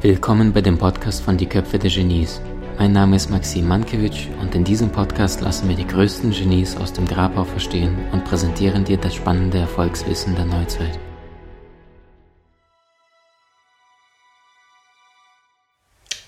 [0.00, 2.40] Willkommen bei dem Podcast von Die Köpfe der Genies.
[2.78, 6.94] Mein Name ist Maxim Mankewitsch und in diesem Podcast lassen wir die größten Genies aus
[6.94, 10.98] dem Grabau verstehen und präsentieren dir das spannende Erfolgswissen der Neuzeit.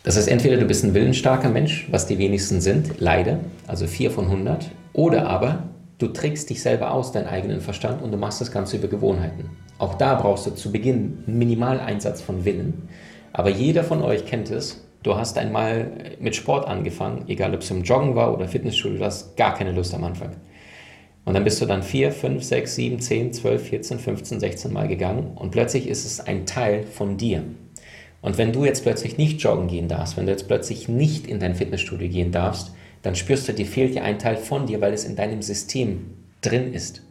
[0.03, 4.11] Das heißt, entweder du bist ein willensstarker Mensch, was die wenigsten sind, leider, also 4
[4.11, 8.41] von 100, oder aber du trickst dich selber aus, deinen eigenen Verstand und du machst
[8.41, 9.51] das Ganze über Gewohnheiten.
[9.79, 12.89] Auch da brauchst du zu Beginn einen Minimaleinsatz von Willen,
[13.33, 17.71] aber jeder von euch kennt es, du hast einmal mit Sport angefangen, egal ob es
[17.71, 20.31] im Joggen war oder Fitnessstudio, du hast gar keine Lust am Anfang.
[21.25, 24.89] Und dann bist du dann 4, 5, 6, 7, 10, 12, 14, 15, 16 Mal
[24.89, 27.43] gegangen und plötzlich ist es ein Teil von dir.
[28.21, 31.41] Und wenn du jetzt plötzlich nicht joggen gehen darfst, wenn du jetzt plötzlich nicht in
[31.41, 32.75] dein Fitnessstudio gehen darfst,
[33.05, 36.15] dann spürst du, dir fehlt ja ein Teil von dir, weil es in deinem System
[36.41, 37.03] drin ist.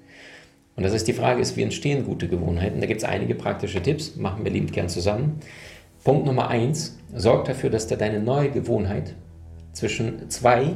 [0.75, 2.81] Und das ist die Frage, ist, wie entstehen gute Gewohnheiten?
[2.81, 5.39] Da gibt es einige praktische Tipps, machen wir liebend gern zusammen.
[6.03, 9.13] Punkt Nummer eins, sorg dafür, dass du deine neue Gewohnheit
[9.71, 10.73] zwischen zwei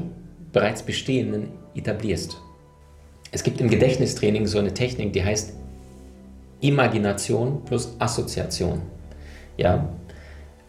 [0.53, 2.37] bereits bestehenden etablierst.
[3.31, 5.53] Es gibt im Gedächtnistraining so eine Technik, die heißt
[6.61, 8.83] Imagination plus Assoziation.
[9.57, 9.89] Ja,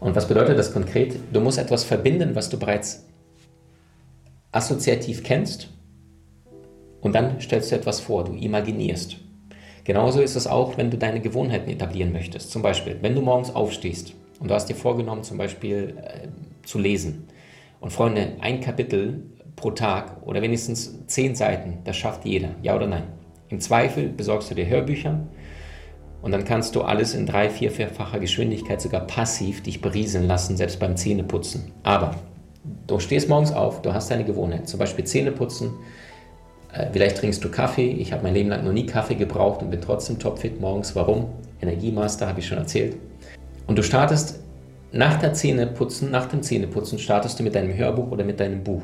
[0.00, 1.16] und was bedeutet das konkret?
[1.34, 3.04] Du musst etwas verbinden, was du bereits
[4.52, 5.68] assoziativ kennst
[7.00, 9.18] und dann stellst du etwas vor, du imaginierst.
[9.84, 12.50] Genauso ist es auch, wenn du deine Gewohnheiten etablieren möchtest.
[12.50, 16.28] Zum Beispiel, wenn du morgens aufstehst und du hast dir vorgenommen, zum Beispiel äh,
[16.66, 17.26] zu lesen.
[17.80, 19.22] Und Freunde, ein Kapitel
[19.56, 23.04] pro Tag oder wenigstens zehn Seiten, das schafft jeder, ja oder nein.
[23.48, 25.26] Im Zweifel besorgst du dir Hörbücher
[26.20, 30.56] und dann kannst du alles in drei, vier, vierfacher Geschwindigkeit sogar passiv dich berieseln lassen,
[30.56, 31.72] selbst beim Zähneputzen.
[31.82, 32.14] Aber
[32.86, 35.72] du stehst morgens auf, du hast deine Gewohnheit, zum Beispiel Zähneputzen,
[36.72, 37.90] äh, vielleicht trinkst du Kaffee.
[37.92, 40.94] Ich habe mein Leben lang noch nie Kaffee gebraucht und bin trotzdem topfit morgens.
[40.94, 41.26] Warum?
[41.60, 42.96] Energiemaster, habe ich schon erzählt.
[43.66, 44.40] Und du startest
[44.92, 48.82] nach der Zähneputzen, nach dem Zähneputzen startest du mit deinem Hörbuch oder mit deinem Buch.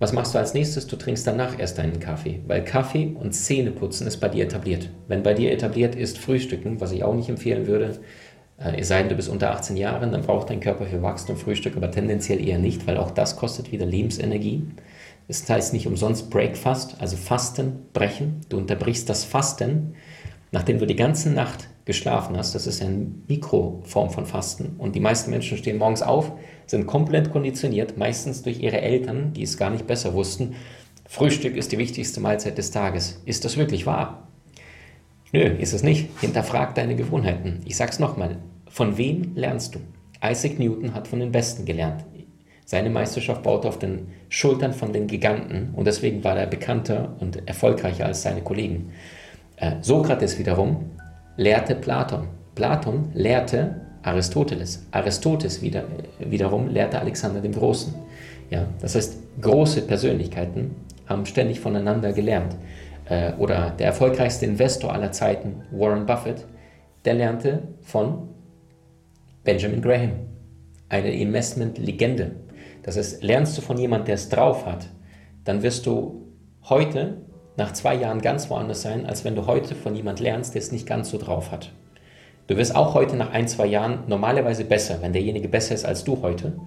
[0.00, 0.86] Was machst du als nächstes?
[0.86, 4.90] Du trinkst danach erst deinen Kaffee, weil Kaffee und Zähneputzen ist bei dir etabliert.
[5.08, 8.00] Wenn bei dir etabliert ist Frühstücken, was ich auch nicht empfehlen würde,
[8.56, 11.76] es sei denn, du bist unter 18 Jahren, dann braucht dein Körper für Wachstum Frühstück,
[11.76, 14.62] aber tendenziell eher nicht, weil auch das kostet wieder Lebensenergie.
[15.26, 18.42] Das heißt nicht umsonst Breakfast, also Fasten, brechen.
[18.48, 19.94] Du unterbrichst das Fasten,
[20.52, 22.54] nachdem du die ganze Nacht geschlafen hast.
[22.54, 24.76] Das ist eine Mikroform von Fasten.
[24.78, 26.32] Und die meisten Menschen stehen morgens auf,
[26.66, 30.54] sind komplett konditioniert, meistens durch ihre Eltern, die es gar nicht besser wussten.
[31.06, 33.20] Frühstück ist die wichtigste Mahlzeit des Tages.
[33.24, 34.28] Ist das wirklich wahr?
[35.34, 36.10] Nö, ist es nicht.
[36.20, 37.58] Hinterfrag deine Gewohnheiten.
[37.64, 38.36] Ich sag's nochmal.
[38.68, 39.80] Von wem lernst du?
[40.24, 42.04] Isaac Newton hat von den Besten gelernt.
[42.64, 47.48] Seine Meisterschaft baute auf den Schultern von den Giganten und deswegen war er bekannter und
[47.48, 48.92] erfolgreicher als seine Kollegen.
[49.56, 50.92] Äh, Sokrates wiederum
[51.36, 52.28] lehrte Platon.
[52.54, 54.86] Platon lehrte Aristoteles.
[54.92, 55.82] Aristoteles wieder,
[56.20, 57.92] wiederum lehrte Alexander den Großen.
[58.50, 62.54] Ja, das heißt, große Persönlichkeiten haben ständig voneinander gelernt.
[63.08, 66.46] Äh, oder der erfolgreichste Investor aller Zeiten, Warren Buffett,
[67.04, 68.28] der lernte von
[69.44, 70.12] Benjamin Graham,
[70.88, 72.32] eine Investment-Legende.
[72.82, 74.88] Das heißt, lernst du von jemandem, der es drauf hat,
[75.44, 76.28] dann wirst du
[76.64, 77.18] heute
[77.56, 80.72] nach zwei Jahren ganz woanders sein, als wenn du heute von jemand lernst, der es
[80.72, 81.72] nicht ganz so drauf hat.
[82.46, 86.04] Du wirst auch heute nach ein, zwei Jahren normalerweise besser, wenn derjenige besser ist als
[86.04, 86.58] du heute.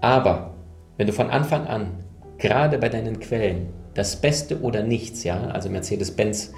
[0.00, 0.54] Aber
[0.96, 1.92] wenn du von Anfang an,
[2.38, 6.52] gerade bei deinen Quellen, das Beste oder nichts, ja, also Mercedes-Benz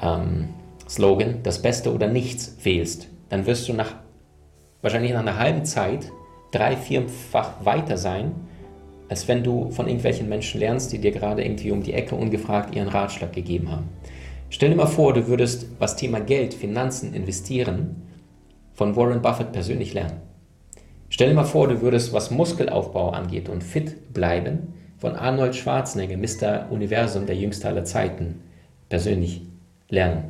[0.00, 0.48] ähm,
[0.88, 3.94] Slogan, das Beste oder nichts wählst, dann wirst du nach
[4.82, 6.10] wahrscheinlich nach einer halben Zeit
[6.50, 8.32] drei, vierfach weiter sein,
[9.08, 12.74] als wenn du von irgendwelchen Menschen lernst, die dir gerade irgendwie um die Ecke ungefragt
[12.74, 13.88] ihren Ratschlag gegeben haben.
[14.50, 18.02] Stell dir mal vor, du würdest was Thema Geld, Finanzen, investieren
[18.74, 20.20] von Warren Buffett persönlich lernen.
[21.08, 26.16] Stell dir mal vor, du würdest, was Muskelaufbau angeht und fit bleiben, von Arnold Schwarzenegger,
[26.16, 26.70] Mr.
[26.70, 28.40] Universum, der jüngste aller Zeiten,
[28.88, 29.42] persönlich
[29.88, 30.26] lernen.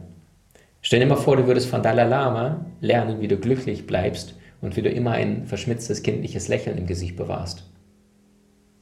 [0.81, 4.75] Stell dir mal vor, du würdest von Dalai Lama lernen, wie du glücklich bleibst und
[4.75, 7.71] wie du immer ein verschmitztes, kindliches Lächeln im Gesicht bewahrst.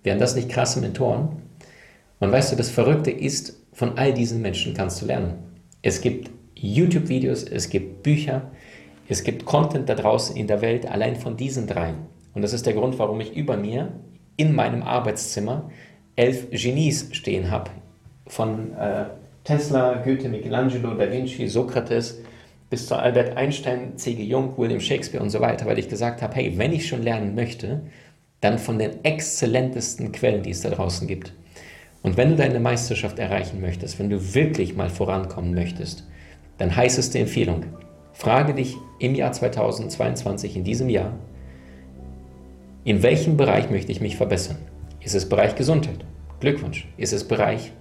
[0.05, 1.43] Wären das nicht krasse Mentoren?
[2.21, 5.39] Und weißt du, das Verrückte ist, von all diesen Menschen kannst du lernen.
[5.83, 8.53] Es gibt YouTube-Videos, es gibt Bücher,
[9.09, 11.97] es gibt Content da draußen in der Welt, allein von diesen dreien.
[12.33, 13.93] Und das ist der Grund, warum ich über mir
[14.37, 15.71] in meinem Arbeitszimmer
[16.17, 17.71] elf Genies stehen habe.
[18.27, 19.07] Von äh,
[19.45, 22.21] Tesla, Goethe, Michelangelo, Da Vinci, Sokrates
[22.69, 24.23] bis zu Albert Einstein, C.G.
[24.23, 27.35] Jung, William Shakespeare und so weiter, weil ich gesagt habe, hey, wenn ich schon lernen
[27.35, 27.83] möchte,
[28.41, 31.33] dann von den exzellentesten Quellen, die es da draußen gibt.
[32.03, 36.07] Und wenn du deine Meisterschaft erreichen möchtest, wenn du wirklich mal vorankommen möchtest,
[36.57, 37.65] dann heißeste Empfehlung,
[38.13, 41.15] frage dich im Jahr 2022, in diesem Jahr,
[42.85, 44.57] in welchem Bereich möchte ich mich verbessern?
[45.01, 46.05] Ist es Bereich Gesundheit?
[46.41, 46.89] Glückwunsch.
[46.97, 47.73] Ist es Bereich,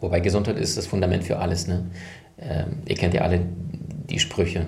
[0.00, 1.66] wobei Gesundheit ist das Fundament für alles.
[1.68, 1.86] Ne?
[2.40, 3.40] Ähm, ihr kennt ja alle
[4.08, 4.66] die Sprüche.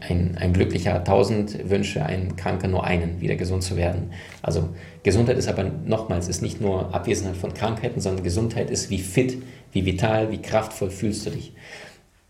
[0.00, 4.10] Ein, ein Glücklicher hat tausend Wünsche, ein Kranker nur einen, wieder gesund zu werden.
[4.42, 4.68] Also
[5.02, 9.38] Gesundheit ist aber nochmals, ist nicht nur Abwesenheit von Krankheiten, sondern Gesundheit ist wie fit,
[9.72, 11.54] wie vital, wie kraftvoll fühlst du dich.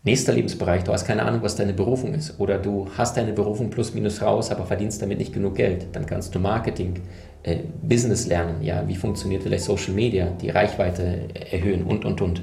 [0.03, 3.69] Nächster Lebensbereich, du hast keine Ahnung, was deine Berufung ist oder du hast deine Berufung
[3.69, 5.85] plus minus raus, aber verdienst damit nicht genug Geld.
[5.91, 6.95] Dann kannst du Marketing,
[7.43, 12.41] äh, Business lernen, ja, wie funktioniert vielleicht Social Media, die Reichweite erhöhen und, und, und.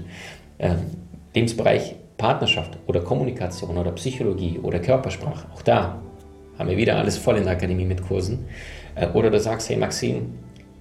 [0.60, 0.76] Ähm,
[1.34, 6.00] Lebensbereich Partnerschaft oder Kommunikation oder Psychologie oder Körpersprache, auch da
[6.58, 8.44] haben wir wieder alles voll in der Akademie mit Kursen.
[8.94, 10.34] Äh, oder du sagst, hey Maxim,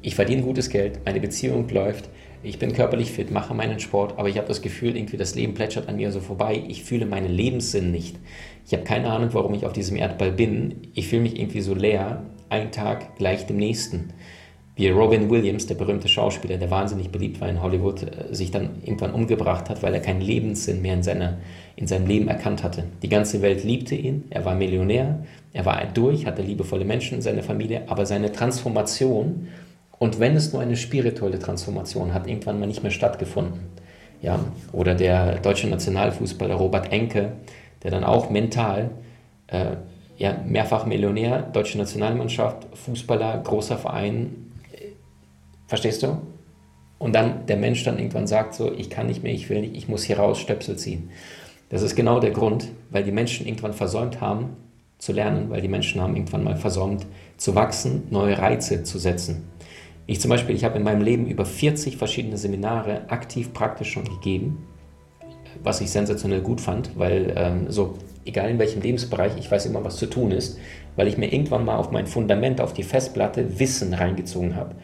[0.03, 2.07] ich verdiene gutes Geld, meine Beziehung läuft,
[2.43, 5.53] ich bin körperlich fit, mache meinen Sport, aber ich habe das Gefühl, irgendwie das Leben
[5.53, 6.63] plätschert an mir so vorbei.
[6.67, 8.17] Ich fühle meinen Lebenssinn nicht.
[8.65, 10.89] Ich habe keine Ahnung, warum ich auf diesem Erdball bin.
[10.93, 14.13] Ich fühle mich irgendwie so leer, ein Tag gleich dem nächsten.
[14.75, 18.83] Wie Robin Williams, der berühmte Schauspieler, der wahnsinnig beliebt war in Hollywood, äh, sich dann
[18.83, 21.37] irgendwann umgebracht hat, weil er keinen Lebenssinn mehr in, seiner,
[21.75, 22.83] in seinem Leben erkannt hatte.
[23.01, 27.21] Die ganze Welt liebte ihn, er war Millionär, er war durch, hatte liebevolle Menschen in
[27.23, 29.47] seiner Familie, aber seine Transformation
[29.99, 33.59] und wenn es nur eine spirituelle Transformation hat, irgendwann mal nicht mehr stattgefunden.
[34.21, 34.39] Ja,
[34.71, 37.33] oder der deutsche Nationalfußballer Robert Enke,
[37.83, 38.89] der dann auch mental,
[39.47, 39.75] äh,
[40.17, 44.87] ja, mehrfach Millionär, deutsche Nationalmannschaft, Fußballer, großer Verein, äh,
[45.67, 46.17] verstehst du?
[46.97, 49.75] Und dann der Mensch dann irgendwann sagt so, ich kann nicht mehr, ich will nicht,
[49.75, 51.11] ich muss hier raus Stöpsel ziehen.
[51.69, 54.55] Das ist genau der Grund, weil die Menschen irgendwann versäumt haben
[54.97, 57.05] zu lernen, weil die Menschen haben irgendwann mal versäumt
[57.37, 59.47] zu wachsen, neue Reize zu setzen.
[60.09, 64.05] Ich zum Beispiel, ich habe in meinem Leben über 40 verschiedene Seminare aktiv praktisch schon
[64.05, 64.65] gegeben,
[65.61, 67.95] was ich sensationell gut fand, weil ähm, so,
[68.25, 70.57] egal in welchem Lebensbereich, ich weiß immer, was zu tun ist,
[70.95, 74.75] weil ich mir irgendwann mal auf mein Fundament, auf die Festplatte Wissen reingezogen habe.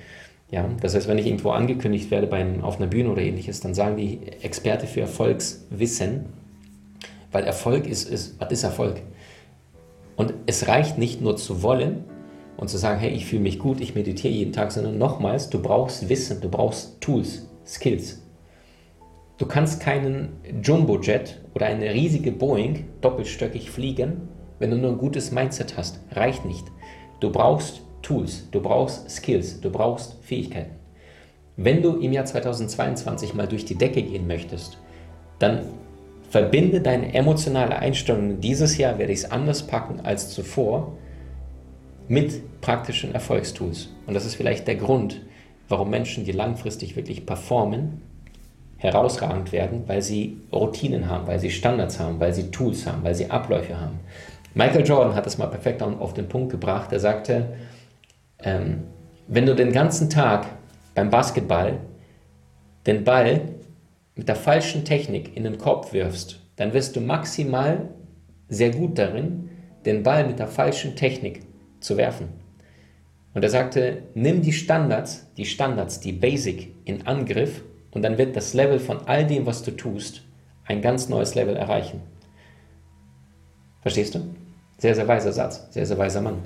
[0.51, 3.73] Ja, das heißt, wenn ich irgendwo angekündigt werde beim, auf einer Bühne oder ähnliches, dann
[3.73, 6.25] sagen die Experte für Erfolgswissen,
[7.31, 9.01] weil Erfolg ist, ist, was ist Erfolg?
[10.17, 12.03] Und es reicht nicht nur zu wollen,
[12.57, 15.61] und zu sagen, hey, ich fühle mich gut, ich meditiere jeden Tag, sondern nochmals, du
[15.61, 18.21] brauchst Wissen, du brauchst Tools, Skills.
[19.37, 24.29] Du kannst keinen Jumbo-Jet oder eine riesige Boeing doppelstöckig fliegen,
[24.59, 25.99] wenn du nur ein gutes Mindset hast.
[26.11, 26.65] Reicht nicht.
[27.19, 30.75] Du brauchst Tools, du brauchst Skills, du brauchst Fähigkeiten.
[31.55, 34.77] Wenn du im Jahr 2022 mal durch die Decke gehen möchtest,
[35.39, 35.61] dann
[36.29, 38.39] verbinde deine emotionale Einstellung.
[38.39, 40.97] Dieses Jahr werde ich es anders packen als zuvor
[42.07, 43.89] mit praktischen Erfolgstools.
[44.05, 45.21] Und das ist vielleicht der Grund,
[45.69, 48.01] warum Menschen, die langfristig wirklich performen,
[48.77, 53.15] herausragend werden, weil sie Routinen haben, weil sie Standards haben, weil sie Tools haben, weil
[53.15, 53.99] sie Abläufe haben.
[54.55, 56.91] Michael Jordan hat es mal perfekt auf den Punkt gebracht.
[56.91, 57.53] Er sagte,
[58.39, 58.83] ähm,
[59.27, 60.45] wenn du den ganzen Tag
[60.93, 61.79] beim Basketball
[62.85, 63.41] den Ball
[64.15, 67.89] mit der falschen Technik in den Korb wirfst, dann wirst du maximal
[68.49, 69.49] sehr gut darin,
[69.85, 71.41] den Ball mit der falschen Technik
[71.83, 72.29] zu werfen.
[73.33, 78.35] Und er sagte, nimm die Standards, die Standards, die Basic in Angriff und dann wird
[78.35, 80.23] das Level von all dem, was du tust,
[80.65, 82.01] ein ganz neues Level erreichen.
[83.81, 84.19] Verstehst du?
[84.77, 86.39] Sehr, sehr weiser Satz, sehr, sehr weiser Mann.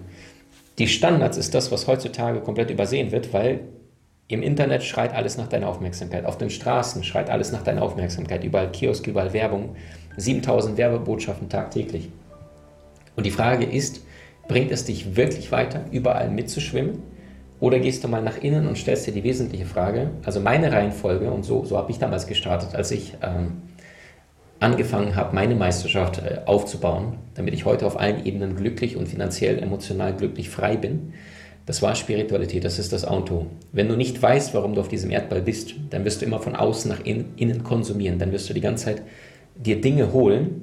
[0.78, 3.62] Die Standards ist das, was heutzutage komplett übersehen wird, weil
[4.28, 6.26] im Internet schreit alles nach deiner Aufmerksamkeit.
[6.26, 8.44] Auf den Straßen schreit alles nach deiner Aufmerksamkeit.
[8.44, 9.76] Überall Kiosk, überall Werbung.
[10.18, 12.10] 7000 Werbebotschaften tagtäglich.
[13.16, 14.02] Und die Frage ist,
[14.48, 17.00] Bringt es dich wirklich weiter, überall mitzuschwimmen?
[17.60, 20.12] Oder gehst du mal nach innen und stellst dir die wesentliche Frage?
[20.24, 23.64] Also meine Reihenfolge, und so, so habe ich damals gestartet, als ich ähm,
[24.60, 29.60] angefangen habe, meine Meisterschaft äh, aufzubauen, damit ich heute auf allen Ebenen glücklich und finanziell,
[29.60, 31.14] emotional glücklich frei bin.
[31.66, 33.48] Das war Spiritualität, das ist das Auto.
[33.74, 36.56] Wenn du nicht weißt, warum du auf diesem Erdball bist, dann wirst du immer von
[36.56, 38.20] außen nach innen konsumieren.
[38.20, 39.02] Dann wirst du die ganze Zeit
[39.56, 40.62] dir Dinge holen,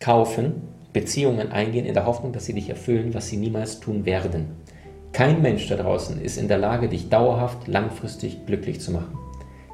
[0.00, 0.62] kaufen,
[0.98, 4.56] Beziehungen eingehen in der Hoffnung, dass sie dich erfüllen, was sie niemals tun werden.
[5.12, 9.16] Kein Mensch da draußen ist in der Lage, dich dauerhaft, langfristig glücklich zu machen.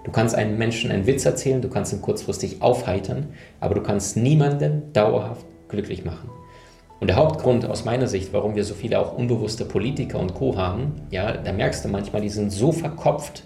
[0.04, 3.28] Du kannst einem Menschen einen Witz erzählen, du kannst ihn kurzfristig aufheitern,
[3.59, 6.28] aber du kannst niemanden dauerhaft glücklich machen.
[7.00, 10.59] Und der Hauptgrund aus meiner Sicht, warum wir so viele auch unbewusste Politiker und Co.
[10.59, 13.45] haben, ja, da merkst du manchmal, die sind so verkopft,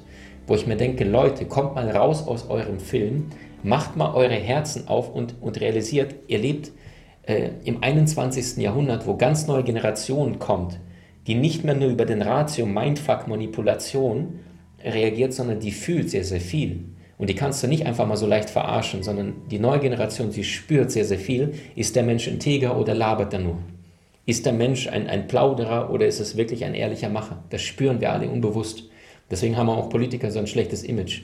[0.49, 3.27] wo ich mir denke, Leute, kommt mal raus aus eurem Film,
[3.63, 6.73] macht mal eure Herzen auf und, und realisiert, ihr lebt
[7.29, 8.57] äh, im 21.
[8.57, 10.81] Jahrhundert, wo ganz neue Generationen kommt,
[11.27, 14.41] die nicht mehr nur über den Ratio, Mindfuck, Manipulation
[14.83, 16.87] reagiert, sondern die fühlt sehr, sehr viel.
[17.19, 20.45] Und die kannst du nicht einfach mal so leicht verarschen, sondern die neue Generation, sie
[20.45, 21.53] spürt sehr, sehr viel.
[21.77, 23.59] Ist der Mensch integer oder labert er nur?
[24.25, 27.43] Ist der Mensch ein, ein Plauderer oder ist es wirklich ein ehrlicher Macher?
[27.51, 28.85] Das spüren wir alle unbewusst.
[29.31, 31.23] Deswegen haben auch Politiker so ein schlechtes Image.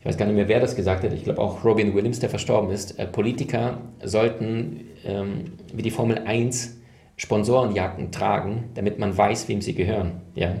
[0.00, 1.12] Ich weiß gar nicht mehr, wer das gesagt hat.
[1.12, 2.98] Ich glaube auch Robin Williams, der verstorben ist.
[2.98, 6.78] Äh, Politiker sollten ähm, wie die Formel 1
[7.16, 10.22] Sponsorenjacken tragen, damit man weiß, wem sie gehören.
[10.34, 10.54] Ja?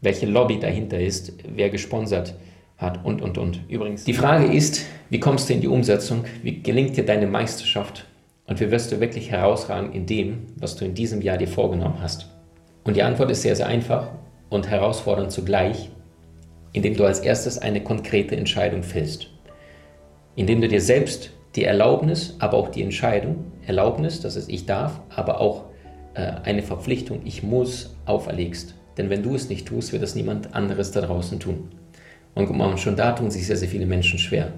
[0.00, 2.36] Welche Lobby dahinter ist, wer gesponsert
[2.76, 3.62] hat und, und, und.
[3.68, 6.24] Übrigens, die Frage ist, wie kommst du in die Umsetzung?
[6.44, 8.06] Wie gelingt dir deine Meisterschaft?
[8.46, 12.00] Und wie wirst du wirklich herausragen in dem, was du in diesem Jahr dir vorgenommen
[12.00, 12.28] hast?
[12.84, 14.10] Und die Antwort ist sehr, sehr einfach
[14.48, 15.90] und herausfordernd zugleich,
[16.72, 19.28] indem du als erstes eine konkrete Entscheidung fällst.
[20.36, 25.00] Indem du dir selbst die Erlaubnis, aber auch die Entscheidung, Erlaubnis, das ist ich darf,
[25.08, 25.64] aber auch
[26.14, 28.74] äh, eine Verpflichtung, ich muss, auferlegst.
[28.96, 31.68] Denn wenn du es nicht tust, wird es niemand anderes da draußen tun.
[32.34, 34.52] Und schon da tun sich sehr, sehr viele Menschen schwer.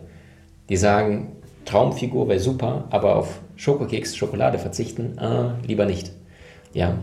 [0.68, 6.10] Die sagen, Traumfigur wäre super, aber auf Schokokeks, Schokolade verzichten, äh, lieber nicht.
[6.72, 6.98] Ja.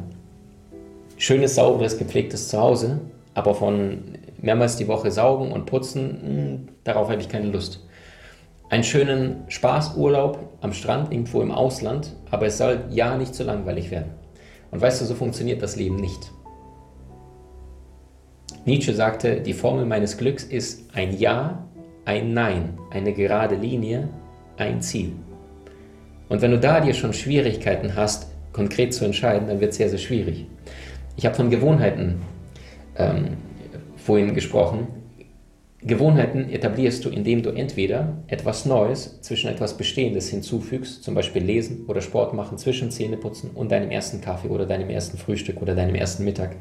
[1.18, 3.00] Schönes, sauberes, gepflegtes Zuhause,
[3.34, 4.04] aber von
[4.42, 7.86] mehrmals die Woche saugen und putzen, mh, hm, darauf habe ich keine Lust.
[8.70, 13.92] Einen schönen Spaßurlaub am Strand irgendwo im Ausland, aber es soll ja nicht zu langweilig
[13.92, 14.12] werden.
[14.72, 16.32] Und weißt du, so funktioniert das Leben nicht.
[18.66, 21.66] Nietzsche sagte, die Formel meines Glücks ist ein Ja,
[22.04, 24.10] ein Nein, eine gerade Linie,
[24.58, 25.14] ein Ziel.
[26.28, 29.90] Und wenn du da dir schon Schwierigkeiten hast, konkret zu entscheiden, dann wird es sehr,
[29.90, 30.46] sehr schwierig.
[31.16, 32.22] Ich habe von Gewohnheiten
[32.98, 33.38] ähm,
[34.08, 34.88] vorhin gesprochen.
[35.82, 41.86] Gewohnheiten etablierst du, indem du entweder etwas Neues zwischen etwas Bestehendes hinzufügst, zum Beispiel Lesen
[41.88, 45.94] oder Sport machen zwischen Zähneputzen und deinem ersten Kaffee oder deinem ersten Frühstück oder deinem
[45.94, 46.56] ersten Mittag.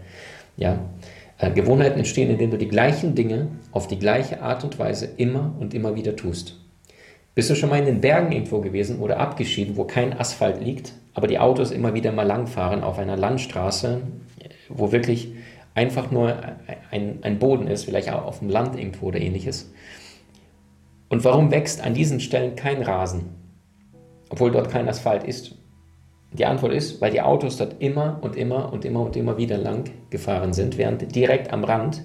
[0.57, 0.91] Ja,
[1.39, 5.55] äh, Gewohnheiten entstehen, indem du die gleichen Dinge auf die gleiche Art und Weise immer
[5.59, 6.61] und immer wieder tust.
[7.37, 10.95] Bist du schon mal in den Bergen irgendwo gewesen oder abgeschieden, wo kein Asphalt liegt,
[11.15, 14.01] aber die Autos immer wieder mal langfahren auf einer Landstraße,
[14.69, 15.36] wo wirklich
[15.77, 16.35] einfach nur
[16.91, 19.71] ein, ein Boden ist, vielleicht auch auf dem Land irgendwo oder ähnliches?
[21.09, 23.27] Und warum wächst an diesen Stellen kein Rasen,
[24.31, 25.55] obwohl dort kein Asphalt ist?
[26.33, 29.59] Die Antwort ist, weil die Autos dort immer und immer und immer und immer wieder
[29.59, 32.03] lang gefahren sind, während direkt am Rand,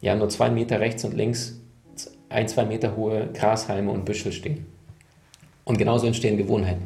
[0.00, 1.60] ja nur zwei Meter rechts und links,
[2.28, 4.66] ein, zwei Meter hohe Grashalme und Büschel stehen.
[5.64, 6.84] Und genauso entstehen Gewohnheiten.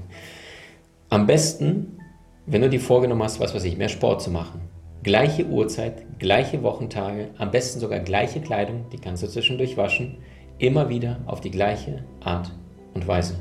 [1.10, 1.98] Am besten,
[2.46, 4.69] wenn du dir vorgenommen hast, was weiß ich, mehr Sport zu machen.
[5.02, 10.18] Gleiche Uhrzeit, gleiche Wochentage, am besten sogar gleiche Kleidung, die kannst du zwischendurch waschen,
[10.58, 12.52] immer wieder auf die gleiche Art
[12.92, 13.36] und Weise.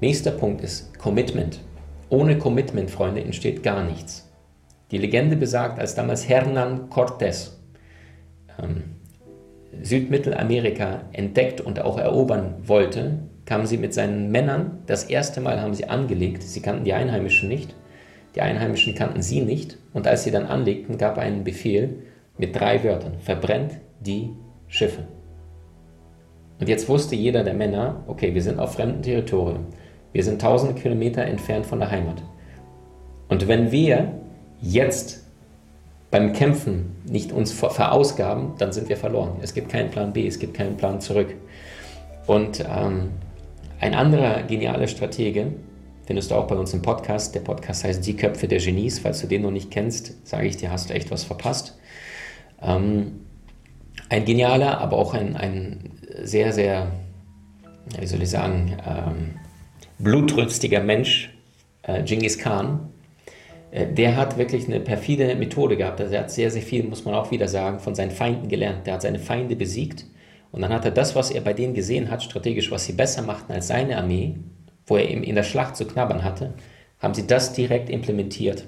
[0.00, 1.60] Nächster Punkt ist Commitment.
[2.08, 4.32] Ohne Commitment, Freunde, entsteht gar nichts.
[4.90, 7.58] Die Legende besagt, als damals Hernan Cortés
[8.58, 8.96] ähm,
[9.82, 15.74] Südmittelamerika entdeckt und auch erobern wollte, kamen sie mit seinen Männern, das erste Mal haben
[15.74, 17.74] sie angelegt, sie kannten die Einheimischen nicht,
[18.38, 22.04] die Einheimischen kannten sie nicht, und als sie dann anlegten, gab er einen Befehl
[22.38, 24.30] mit drei Wörtern, verbrennt die
[24.68, 25.08] Schiffe.
[26.60, 29.66] Und jetzt wusste jeder der Männer, okay, wir sind auf fremdem Territorium.
[30.12, 32.22] Wir sind tausende Kilometer entfernt von der Heimat.
[33.28, 34.12] Und wenn wir
[34.60, 35.24] jetzt
[36.12, 39.32] beim Kämpfen nicht uns verausgaben, dann sind wir verloren.
[39.42, 41.34] Es gibt keinen Plan B, es gibt keinen Plan zurück.
[42.28, 43.10] Und ähm,
[43.80, 45.54] ein anderer genialer Stratege,
[46.08, 47.34] findest du auch bei uns im Podcast.
[47.34, 48.98] Der Podcast heißt Die Köpfe der Genies.
[48.98, 51.78] Falls du den noch nicht kennst, sage ich dir, hast du echt was verpasst.
[52.62, 53.26] Ähm,
[54.08, 56.90] ein genialer, aber auch ein, ein sehr, sehr,
[58.00, 59.34] wie soll ich sagen, ähm,
[59.98, 61.30] blutrünstiger Mensch,
[61.82, 62.88] äh, Genghis Khan,
[63.70, 66.00] äh, der hat wirklich eine perfide Methode gehabt.
[66.00, 68.86] Also er hat sehr, sehr viel, muss man auch wieder sagen, von seinen Feinden gelernt.
[68.86, 70.06] Der hat seine Feinde besiegt
[70.52, 73.20] und dann hat er das, was er bei denen gesehen hat, strategisch, was sie besser
[73.20, 74.36] machten als seine Armee,
[74.88, 76.54] wo er eben in der Schlacht zu knabbern hatte,
[76.98, 78.64] haben sie das direkt implementiert.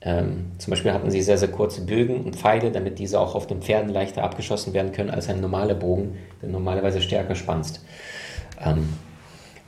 [0.00, 3.46] Ähm, zum Beispiel hatten sie sehr, sehr kurze Bögen und Pfeile, damit diese auch auf
[3.46, 7.80] den Pferden leichter abgeschossen werden können als ein normaler Bogen, der normalerweise stärker spannt.
[8.64, 8.88] Ähm,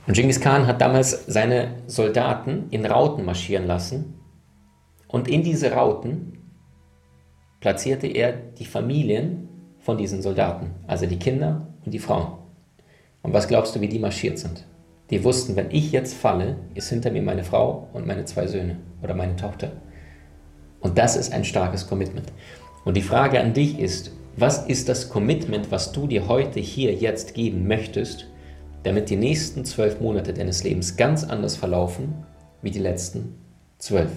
[0.07, 4.19] und Genghis Khan hat damals seine Soldaten in Rauten marschieren lassen
[5.07, 6.37] und in diese Rauten
[7.59, 12.37] platzierte er die Familien von diesen Soldaten, also die Kinder und die Frauen.
[13.21, 14.65] Und was glaubst du, wie die marschiert sind?
[15.11, 18.77] Die wussten, wenn ich jetzt falle, ist hinter mir meine Frau und meine zwei Söhne
[19.03, 19.73] oder meine Tochter.
[20.79, 22.31] Und das ist ein starkes Commitment.
[22.85, 26.93] Und die Frage an dich ist, was ist das Commitment, was du dir heute hier
[26.93, 28.27] jetzt geben möchtest,
[28.83, 32.25] damit die nächsten zwölf Monate deines Lebens ganz anders verlaufen
[32.61, 33.35] wie die letzten
[33.77, 34.09] zwölf.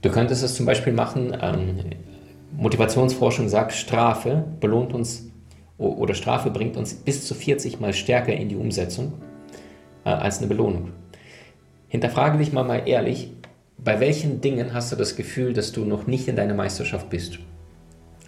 [0.00, 1.76] Du könntest es zum Beispiel machen, ähm,
[2.56, 5.30] Motivationsforschung sagt, Strafe belohnt uns
[5.78, 9.12] oder Strafe bringt uns bis zu 40 Mal stärker in die Umsetzung
[10.04, 10.92] äh, als eine Belohnung.
[11.88, 13.32] Hinterfrage dich mal, mal ehrlich,
[13.78, 17.38] bei welchen Dingen hast du das Gefühl, dass du noch nicht in deiner Meisterschaft bist?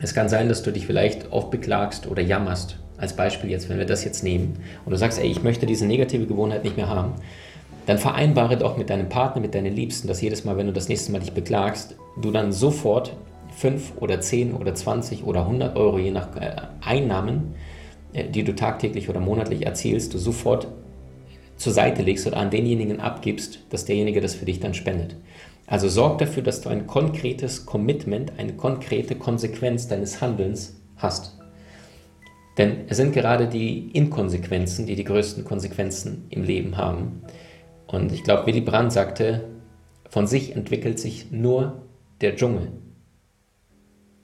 [0.01, 2.79] Es kann sein, dass du dich vielleicht oft beklagst oder jammerst.
[2.99, 5.87] Als Beispiel jetzt, wenn wir das jetzt nehmen und du sagst, ey, ich möchte diese
[5.87, 7.15] negative Gewohnheit nicht mehr haben,
[7.87, 10.89] dann vereinbare doch mit deinem Partner, mit deinen Liebsten, dass jedes Mal, wenn du das
[10.89, 13.17] nächste Mal dich beklagst, du dann sofort
[13.59, 17.57] 5 oder 10 oder 20 oder 100 Euro je nach äh, Einnahmen,
[18.13, 20.69] äh, die du tagtäglich oder monatlich erzielst, du sofort
[21.57, 25.17] zur Seite legst oder an denjenigen abgibst, dass derjenige das für dich dann spendet.
[25.67, 31.37] Also sorg dafür, dass du ein konkretes Commitment, eine konkrete Konsequenz deines Handelns hast.
[32.59, 37.23] Denn es sind gerade die Inkonsequenzen, die die größten Konsequenzen im Leben haben.
[37.89, 39.49] Und ich glaube, Willy Brandt sagte,
[40.09, 41.83] von sich entwickelt sich nur
[42.21, 42.69] der Dschungel.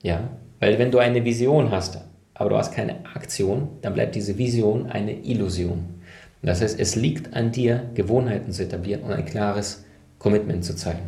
[0.04, 0.28] Ja,
[0.60, 1.98] weil wenn du eine Vision hast,
[2.34, 5.94] aber du hast keine Aktion, dann bleibt diese Vision eine Illusion.
[6.42, 9.86] Das heißt, es liegt an dir, Gewohnheiten zu etablieren und ein klares
[10.18, 11.00] Commitment zu zeigen.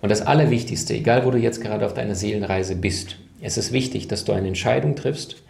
[0.00, 4.06] Und das Allerwichtigste, egal wo du jetzt gerade auf deiner Seelenreise bist, es ist wichtig,
[4.06, 5.42] dass du eine Entscheidung triffst,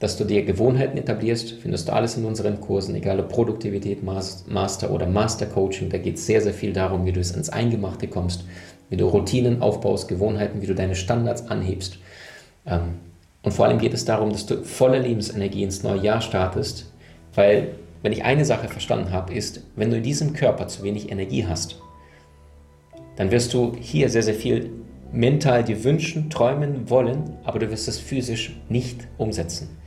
[0.00, 1.52] dass du dir Gewohnheiten etablierst.
[1.52, 5.88] Findest du alles in unseren Kursen, egal ob Produktivität, Master oder Master Coaching.
[5.88, 8.44] Da geht es sehr, sehr viel darum, wie du es ins Eingemachte kommst,
[8.90, 11.98] wie du Routinen aufbaust, Gewohnheiten, wie du deine Standards anhebst.
[12.66, 13.00] Ähm,
[13.42, 16.92] und vor allem geht es darum, dass du voller Lebensenergie ins neue Jahr startest,
[17.34, 21.10] weil wenn ich eine Sache verstanden habe, ist, wenn du in diesem Körper zu wenig
[21.10, 21.80] Energie hast,
[23.16, 24.70] dann wirst du hier sehr, sehr viel
[25.12, 29.78] mental dir wünschen, träumen, wollen, aber du wirst es physisch nicht umsetzen.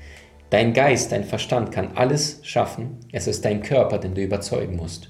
[0.49, 5.09] Dein Geist, dein Verstand kann alles schaffen, es ist dein Körper, den du überzeugen musst.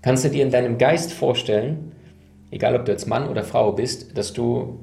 [0.00, 1.92] Kannst du dir in deinem Geist vorstellen,
[2.50, 4.80] egal ob du jetzt Mann oder Frau bist, dass du,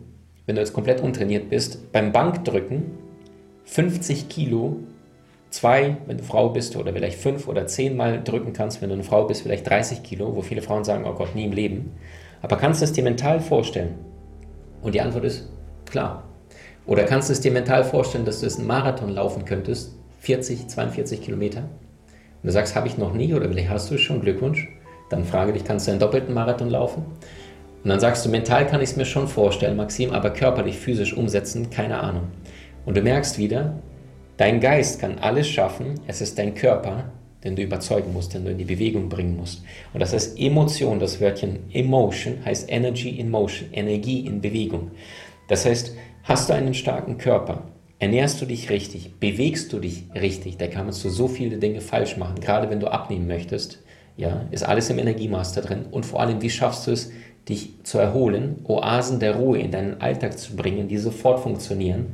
[0.50, 2.98] wenn du jetzt komplett untrainiert bist, beim Bankdrücken
[3.66, 4.78] 50 Kilo
[5.52, 8.96] zwei, wenn du Frau bist, oder vielleicht fünf oder zehn Mal drücken kannst, wenn du
[8.96, 11.92] eine Frau bist, vielleicht 30 Kilo, wo viele Frauen sagen, oh Gott, nie im Leben.
[12.42, 13.94] Aber kannst du es dir mental vorstellen?
[14.82, 15.48] Und die Antwort ist
[15.86, 16.24] klar.
[16.88, 20.68] Oder kannst du es dir mental vorstellen, dass du es einen Marathon laufen könntest, 40,
[20.68, 21.60] 42 Kilometer?
[21.60, 24.68] Und du sagst, habe ich noch nie oder vielleicht hast du es schon, Glückwunsch.
[25.12, 27.06] Dann frage dich, kannst du einen doppelten Marathon laufen?
[27.84, 31.16] Und dann sagst du, mental kann ich es mir schon vorstellen, Maxim, aber körperlich, physisch
[31.16, 32.28] umsetzen, keine Ahnung.
[32.86, 33.82] Und du merkst wieder,
[34.40, 37.12] Dein Geist kann alles schaffen, es ist dein Körper,
[37.44, 39.64] den du überzeugen musst, den du in die Bewegung bringen musst.
[39.94, 44.92] Und das heißt Emotion, das Wörtchen Emotion heißt Energy in Motion, Energie in Bewegung.
[45.50, 47.66] Das heißt, hast du einen starken Körper,
[48.00, 52.16] ernährst du dich richtig, bewegst du dich richtig, da kannst du so viele Dinge falsch
[52.16, 53.84] machen, gerade wenn du abnehmen möchtest,
[54.16, 55.86] ja, ist alles im Energiemaster drin.
[55.92, 57.12] Und vor allem, wie schaffst du es,
[57.48, 62.08] dich zu erholen, Oasen der Ruhe in deinen Alltag zu bringen, die sofort funktionieren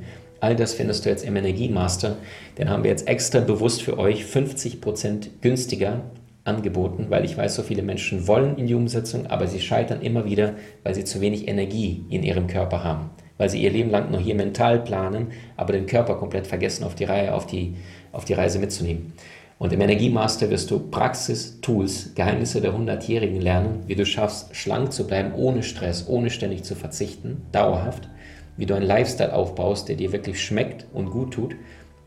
[0.45, 2.17] All das findest du jetzt im Energiemaster.
[2.59, 6.01] Den haben wir jetzt extra bewusst für euch 50% günstiger
[6.43, 10.25] angeboten, weil ich weiß, so viele Menschen wollen in die Umsetzung, aber sie scheitern immer
[10.25, 13.09] wieder, weil sie zu wenig Energie in ihrem Körper haben.
[13.39, 16.93] Weil sie ihr Leben lang nur hier mental planen, aber den Körper komplett vergessen, auf
[16.93, 17.75] die Reihe, auf die,
[18.11, 19.13] auf die Reise mitzunehmen.
[19.58, 24.91] Und im Energiemaster wirst du Praxis, Tools, Geheimnisse der 100-Jährigen lernen, wie du schaffst, schlank
[24.91, 28.10] zu bleiben, ohne Stress, ohne ständig zu verzichten, dauerhaft
[28.58, 31.56] wie du einen Lifestyle aufbaust, der dir wirklich schmeckt und gut tut,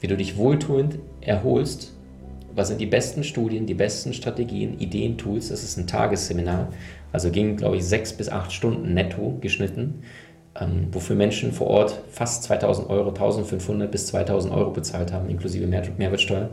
[0.00, 1.92] wie du dich wohltuend erholst.
[2.54, 5.48] Was sind die besten Studien, die besten Strategien, Ideen, Tools?
[5.48, 6.68] Das ist ein Tagesseminar.
[7.12, 10.02] Also ging, glaube ich, sechs bis acht Stunden netto geschnitten,
[10.58, 15.66] ähm, wofür Menschen vor Ort fast 2000 Euro, 1500 bis 2000 Euro bezahlt haben, inklusive
[15.66, 16.50] Mehr Mehrwertsteuer.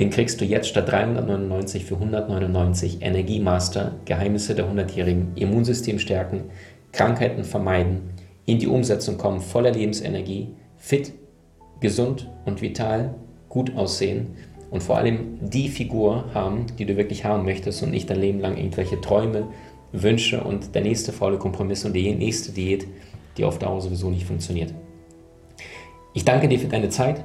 [0.00, 6.44] Den kriegst du jetzt statt 399 für 199 Energiemaster, Geheimnisse der 100-Jährigen, Immunsystem stärken,
[6.90, 8.02] Krankheiten vermeiden,
[8.44, 11.12] in die Umsetzung kommen, voller Lebensenergie, fit,
[11.80, 13.14] gesund und vital,
[13.48, 14.36] gut aussehen
[14.70, 18.40] und vor allem die Figur haben, die du wirklich haben möchtest und nicht dein Leben
[18.40, 19.46] lang irgendwelche Träume,
[19.92, 22.86] Wünsche und der nächste faule Kompromiss und die nächste Diät,
[23.36, 24.74] die auf Dauer sowieso nicht funktioniert.
[26.14, 27.24] Ich danke dir für deine Zeit.